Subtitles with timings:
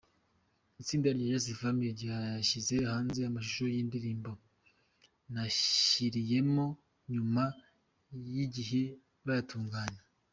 [0.81, 4.31] Itsinda rya Just Family ryashyize hanze amashusho y’indirimbo
[5.33, 6.65] ‘Nashyiriyemo’
[7.13, 7.43] nyuma
[8.31, 8.81] y’igihe
[9.25, 10.01] bayatunganya.